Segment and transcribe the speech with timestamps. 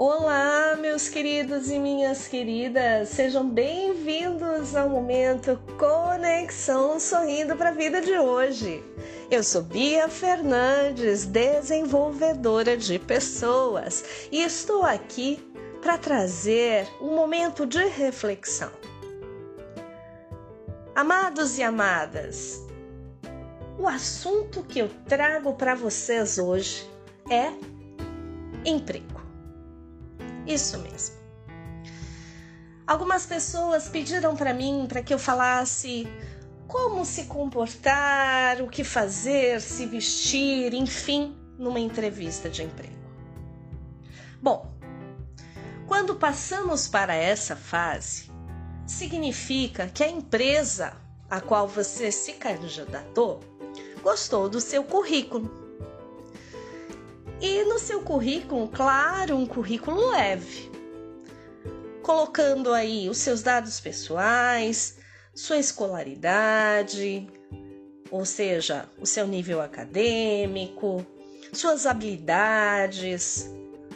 [0.00, 8.00] Olá, meus queridos e minhas queridas, sejam bem-vindos ao momento Conexão Sorrindo para a Vida
[8.00, 8.80] de hoje.
[9.28, 15.44] Eu sou Bia Fernandes, desenvolvedora de pessoas, e estou aqui
[15.82, 18.70] para trazer um momento de reflexão.
[20.94, 22.64] Amados e amadas,
[23.76, 26.88] o assunto que eu trago para vocês hoje
[27.28, 27.50] é
[28.64, 29.17] emprego.
[30.48, 31.14] Isso mesmo.
[32.86, 36.08] Algumas pessoas pediram para mim para que eu falasse
[36.66, 42.96] como se comportar, o que fazer, se vestir, enfim, numa entrevista de emprego.
[44.40, 44.72] Bom,
[45.86, 48.30] quando passamos para essa fase,
[48.86, 50.96] significa que a empresa
[51.28, 53.40] a qual você se candidatou
[54.02, 55.67] gostou do seu currículo
[57.40, 60.70] e no seu currículo, claro, um currículo leve,
[62.02, 64.98] colocando aí os seus dados pessoais,
[65.34, 67.28] sua escolaridade,
[68.10, 71.06] ou seja, o seu nível acadêmico,
[71.52, 73.48] suas habilidades,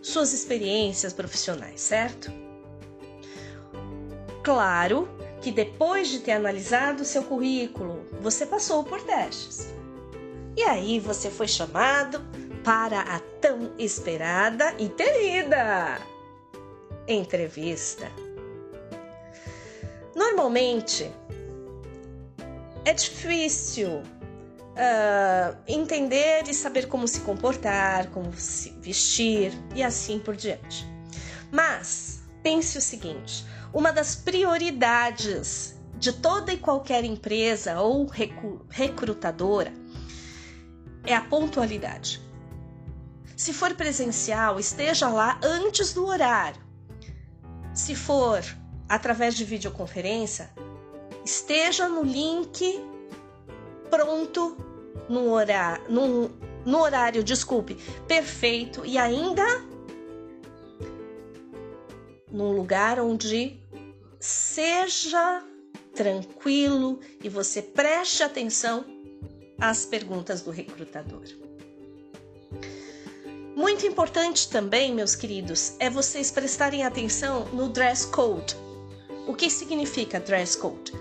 [0.00, 2.32] suas experiências profissionais, certo?
[4.42, 5.08] Claro
[5.42, 9.68] que depois de ter analisado o seu currículo, você passou por testes.
[10.56, 12.24] E aí você foi chamado
[12.66, 16.00] para a tão esperada e temida
[17.06, 18.10] entrevista.
[20.16, 21.08] Normalmente
[22.84, 30.34] é difícil uh, entender e saber como se comportar, como se vestir e assim por
[30.34, 30.84] diante.
[31.52, 38.10] Mas pense o seguinte: uma das prioridades de toda e qualquer empresa ou
[38.68, 39.72] recrutadora
[41.04, 42.25] é a pontualidade.
[43.36, 46.60] Se for presencial, esteja lá antes do horário.
[47.74, 48.42] Se for
[48.88, 50.50] através de videoconferência,
[51.22, 52.82] esteja no link
[53.90, 54.56] pronto
[55.06, 56.30] no horário, no,
[56.64, 57.74] no horário, desculpe,
[58.08, 59.44] perfeito e ainda
[62.32, 63.60] num lugar onde
[64.18, 65.44] seja
[65.94, 68.84] tranquilo e você preste atenção
[69.58, 71.45] às perguntas do recrutador.
[73.56, 78.54] Muito importante também, meus queridos, é vocês prestarem atenção no dress code.
[79.26, 80.92] O que significa dress code?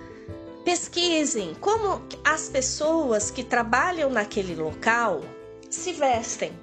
[0.64, 5.22] Pesquisem como as pessoas que trabalham naquele local
[5.70, 6.54] se vestem.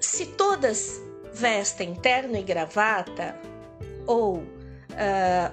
[0.00, 1.00] Se todas
[1.32, 3.38] vestem terno e gravata
[4.04, 4.44] ou uh,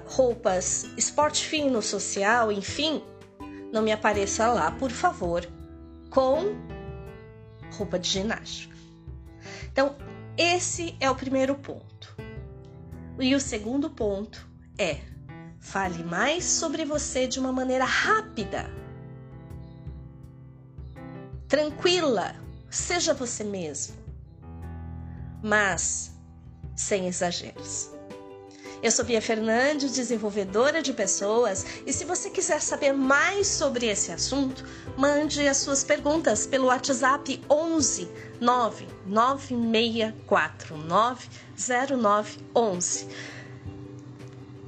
[0.06, 3.00] roupas esporte fino social, enfim,
[3.70, 5.48] não me apareça lá, por favor,
[6.10, 6.77] com
[7.78, 8.76] roupa de ginástica.
[9.70, 9.96] Então,
[10.36, 12.16] esse é o primeiro ponto.
[13.20, 15.00] E o segundo ponto é:
[15.60, 18.68] fale mais sobre você de uma maneira rápida,
[21.46, 22.34] tranquila,
[22.68, 23.96] seja você mesmo,
[25.42, 26.12] mas
[26.76, 27.97] sem exageros.
[28.80, 34.12] Eu sou Bia Fernandes, desenvolvedora de pessoas, e se você quiser saber mais sobre esse
[34.12, 34.64] assunto,
[34.96, 38.08] mande as suas perguntas pelo WhatsApp 11
[38.40, 43.08] 99649 0911.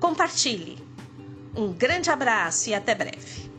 [0.00, 0.76] Compartilhe.
[1.54, 3.50] Um grande abraço e até breve.